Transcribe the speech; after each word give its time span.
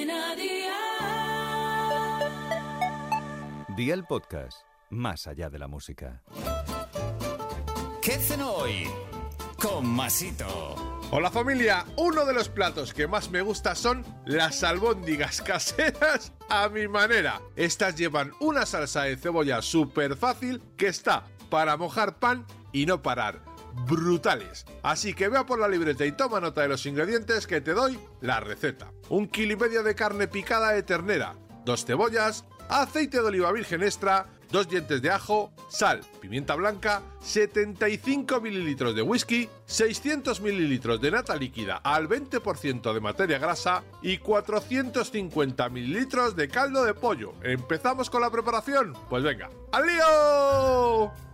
Cadena 0.00 0.34
Dial. 0.34 0.70
Día 3.76 3.92
el 3.94 4.04
podcast, 4.04 4.62
más 4.88 5.26
allá 5.26 5.50
de 5.50 5.58
la 5.58 5.68
música. 5.68 6.22
¿Qué 8.00 8.12
cenó 8.12 8.50
hoy? 8.52 8.88
Con 9.60 9.86
Masito. 9.86 10.74
Hola 11.10 11.30
familia, 11.30 11.84
uno 11.96 12.24
de 12.24 12.32
los 12.32 12.48
platos 12.48 12.94
que 12.94 13.06
más 13.08 13.30
me 13.30 13.42
gusta 13.42 13.74
son 13.74 14.06
las 14.24 14.64
albóndigas 14.64 15.42
caseras 15.42 16.32
a 16.48 16.70
mi 16.70 16.88
manera. 16.88 17.42
Estas 17.56 17.96
llevan 17.96 18.32
una 18.40 18.64
salsa 18.64 19.02
de 19.02 19.18
cebolla 19.18 19.60
súper 19.60 20.16
fácil 20.16 20.62
que 20.78 20.86
está 20.86 21.24
para 21.50 21.76
mojar 21.76 22.18
pan 22.18 22.46
y 22.72 22.86
no 22.86 23.02
parar. 23.02 23.49
Brutales. 23.86 24.64
Así 24.82 25.14
que 25.14 25.28
vea 25.28 25.46
por 25.46 25.58
la 25.58 25.68
libreta 25.68 26.04
y 26.04 26.12
toma 26.12 26.40
nota 26.40 26.62
de 26.62 26.68
los 26.68 26.86
ingredientes 26.86 27.46
que 27.46 27.60
te 27.60 27.72
doy 27.72 27.98
la 28.20 28.40
receta. 28.40 28.92
Un 29.08 29.28
kilo 29.28 29.52
y 29.52 29.56
medio 29.56 29.82
de 29.82 29.94
carne 29.94 30.28
picada 30.28 30.72
de 30.72 30.82
ternera, 30.82 31.36
dos 31.64 31.84
cebollas, 31.84 32.44
aceite 32.68 33.20
de 33.20 33.26
oliva 33.26 33.52
virgen 33.52 33.82
extra, 33.82 34.26
dos 34.50 34.68
dientes 34.68 35.02
de 35.02 35.10
ajo, 35.10 35.52
sal, 35.68 36.00
pimienta 36.20 36.54
blanca, 36.54 37.02
75 37.20 38.40
mililitros 38.40 38.94
de 38.94 39.02
whisky, 39.02 39.48
600 39.66 40.40
mililitros 40.40 41.00
de 41.00 41.10
nata 41.10 41.36
líquida 41.36 41.76
al 41.76 42.08
20% 42.08 42.92
de 42.92 43.00
materia 43.00 43.38
grasa 43.38 43.82
y 44.02 44.18
450 44.18 45.68
mililitros 45.68 46.36
de 46.36 46.48
caldo 46.48 46.84
de 46.84 46.94
pollo. 46.94 47.34
¿Empezamos 47.42 48.10
con 48.10 48.22
la 48.22 48.30
preparación? 48.30 48.94
Pues 49.08 49.22
venga, 49.22 49.50
¡al 49.72 49.86
lío! 49.86 51.29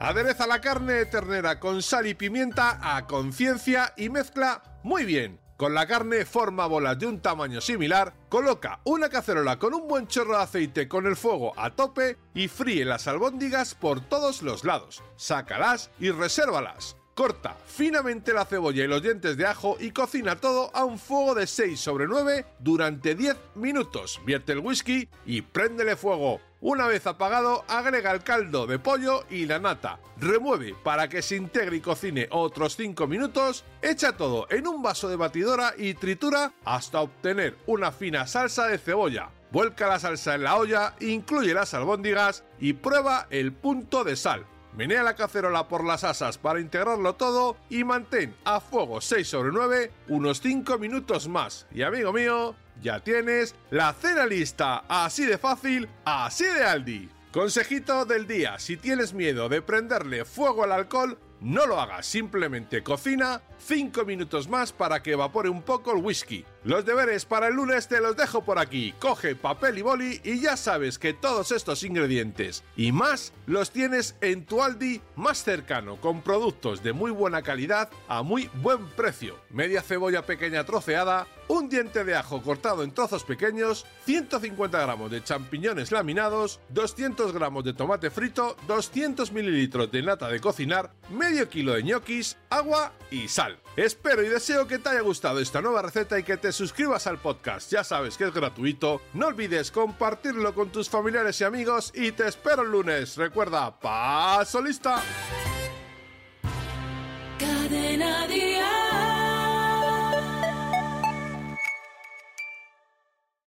Adereza 0.00 0.46
la 0.46 0.60
carne 0.60 0.92
de 0.92 1.06
ternera 1.06 1.58
con 1.58 1.82
sal 1.82 2.06
y 2.06 2.14
pimienta 2.14 2.78
a 2.80 3.06
conciencia 3.08 3.94
y 3.96 4.10
mezcla 4.10 4.62
muy 4.84 5.04
bien. 5.04 5.40
Con 5.56 5.74
la 5.74 5.88
carne 5.88 6.24
forma 6.24 6.68
bolas 6.68 7.00
de 7.00 7.08
un 7.08 7.20
tamaño 7.20 7.60
similar, 7.60 8.14
coloca 8.28 8.78
una 8.84 9.08
cacerola 9.08 9.58
con 9.58 9.74
un 9.74 9.88
buen 9.88 10.06
chorro 10.06 10.36
de 10.36 10.44
aceite 10.44 10.86
con 10.86 11.06
el 11.06 11.16
fuego 11.16 11.52
a 11.56 11.70
tope 11.70 12.16
y 12.32 12.46
fríe 12.46 12.84
las 12.84 13.08
albóndigas 13.08 13.74
por 13.74 14.00
todos 14.00 14.42
los 14.42 14.62
lados. 14.62 15.02
Sácalas 15.16 15.90
y 15.98 16.12
resérvalas. 16.12 16.96
Corta 17.16 17.56
finamente 17.66 18.32
la 18.32 18.44
cebolla 18.44 18.84
y 18.84 18.86
los 18.86 19.02
dientes 19.02 19.36
de 19.36 19.46
ajo 19.46 19.76
y 19.80 19.90
cocina 19.90 20.36
todo 20.36 20.70
a 20.76 20.84
un 20.84 21.00
fuego 21.00 21.34
de 21.34 21.48
6 21.48 21.80
sobre 21.80 22.06
9 22.06 22.46
durante 22.60 23.16
10 23.16 23.36
minutos. 23.56 24.20
Vierte 24.24 24.52
el 24.52 24.60
whisky 24.60 25.08
y 25.26 25.42
préndele 25.42 25.96
fuego. 25.96 26.40
Una 26.60 26.88
vez 26.88 27.06
apagado, 27.06 27.64
agrega 27.68 28.10
el 28.10 28.24
caldo 28.24 28.66
de 28.66 28.80
pollo 28.80 29.24
y 29.30 29.46
la 29.46 29.60
nata. 29.60 30.00
Remueve 30.16 30.74
para 30.82 31.08
que 31.08 31.22
se 31.22 31.36
integre 31.36 31.76
y 31.76 31.80
cocine 31.80 32.26
otros 32.32 32.74
5 32.76 33.06
minutos. 33.06 33.64
Echa 33.80 34.16
todo 34.16 34.48
en 34.50 34.66
un 34.66 34.82
vaso 34.82 35.08
de 35.08 35.14
batidora 35.14 35.74
y 35.78 35.94
tritura 35.94 36.52
hasta 36.64 37.00
obtener 37.00 37.56
una 37.66 37.92
fina 37.92 38.26
salsa 38.26 38.66
de 38.66 38.78
cebolla. 38.78 39.30
Vuelca 39.52 39.86
la 39.86 40.00
salsa 40.00 40.34
en 40.34 40.42
la 40.42 40.56
olla, 40.56 40.96
incluye 40.98 41.54
las 41.54 41.74
albóndigas 41.74 42.42
y 42.58 42.72
prueba 42.72 43.28
el 43.30 43.52
punto 43.52 44.02
de 44.02 44.16
sal. 44.16 44.44
Menea 44.76 45.02
la 45.02 45.16
cacerola 45.16 45.68
por 45.68 45.84
las 45.84 46.04
asas 46.04 46.38
para 46.38 46.60
integrarlo 46.60 47.14
todo 47.14 47.56
y 47.68 47.84
mantén 47.84 48.34
a 48.44 48.60
fuego 48.60 49.00
6 49.00 49.26
sobre 49.26 49.50
9 49.52 49.90
unos 50.08 50.40
5 50.40 50.78
minutos 50.78 51.28
más. 51.28 51.66
Y 51.72 51.82
amigo 51.82 52.12
mío, 52.12 52.54
ya 52.80 53.00
tienes 53.00 53.54
la 53.70 53.92
cena 53.92 54.26
lista. 54.26 54.84
Así 54.88 55.24
de 55.24 55.38
fácil, 55.38 55.88
así 56.04 56.44
de 56.44 56.64
Aldi. 56.64 57.08
Consejito 57.32 58.04
del 58.04 58.26
día, 58.26 58.58
si 58.58 58.76
tienes 58.76 59.12
miedo 59.12 59.48
de 59.48 59.60
prenderle 59.60 60.24
fuego 60.24 60.64
al 60.64 60.72
alcohol, 60.72 61.18
no 61.40 61.66
lo 61.66 61.80
hagas, 61.80 62.06
simplemente 62.06 62.82
cocina 62.82 63.42
5 63.58 64.04
minutos 64.04 64.48
más 64.48 64.72
para 64.72 65.02
que 65.02 65.12
evapore 65.12 65.48
un 65.48 65.62
poco 65.62 65.92
el 65.92 66.02
whisky. 66.02 66.44
Los 66.64 66.84
deberes 66.84 67.24
para 67.24 67.46
el 67.46 67.54
lunes 67.54 67.86
te 67.86 68.00
los 68.00 68.16
dejo 68.16 68.44
por 68.44 68.58
aquí. 68.58 68.92
Coge 68.98 69.36
papel 69.36 69.78
y 69.78 69.82
boli 69.82 70.20
y 70.24 70.40
ya 70.40 70.56
sabes 70.56 70.98
que 70.98 71.12
todos 71.12 71.52
estos 71.52 71.84
ingredientes 71.84 72.64
y 72.76 72.90
más 72.90 73.32
los 73.46 73.70
tienes 73.70 74.16
en 74.20 74.44
tu 74.44 74.62
Aldi 74.62 75.00
más 75.14 75.44
cercano 75.44 76.00
con 76.00 76.20
productos 76.20 76.82
de 76.82 76.92
muy 76.92 77.12
buena 77.12 77.42
calidad 77.42 77.90
a 78.08 78.22
muy 78.22 78.50
buen 78.54 78.86
precio. 78.88 79.36
Media 79.50 79.82
cebolla 79.82 80.26
pequeña 80.26 80.64
troceada, 80.64 81.28
un 81.46 81.68
diente 81.68 82.04
de 82.04 82.16
ajo 82.16 82.42
cortado 82.42 82.82
en 82.82 82.92
trozos 82.92 83.22
pequeños, 83.22 83.86
150 84.04 84.80
gramos 84.80 85.10
de 85.10 85.22
champiñones 85.22 85.92
laminados, 85.92 86.60
200 86.70 87.32
gramos 87.32 87.64
de 87.64 87.72
tomate 87.72 88.10
frito, 88.10 88.56
200 88.66 89.32
mililitros 89.32 89.90
de 89.90 90.02
nata 90.02 90.28
de 90.28 90.40
cocinar, 90.40 90.92
medio 91.08 91.48
kilo 91.48 91.74
de 91.74 91.84
ñoquis, 91.84 92.36
agua 92.50 92.92
y 93.10 93.28
sal. 93.28 93.58
Espero 93.76 94.24
y 94.24 94.28
deseo 94.28 94.66
que 94.66 94.78
te 94.78 94.88
haya 94.88 95.00
gustado 95.02 95.38
esta 95.38 95.62
nueva 95.62 95.82
receta 95.82 96.18
y 96.18 96.24
que 96.24 96.36
te 96.36 96.47
suscribas 96.52 97.06
al 97.06 97.18
podcast, 97.18 97.70
ya 97.70 97.84
sabes 97.84 98.16
que 98.16 98.24
es 98.24 98.32
gratuito. 98.32 99.00
No 99.14 99.26
olvides 99.26 99.70
compartirlo 99.70 100.54
con 100.54 100.70
tus 100.70 100.88
familiares 100.88 101.40
y 101.40 101.44
amigos 101.44 101.92
y 101.94 102.12
te 102.12 102.28
espero 102.28 102.62
el 102.62 102.70
lunes. 102.70 103.16
Recuerda, 103.16 103.78
paso 103.78 104.60
lista. 104.60 105.02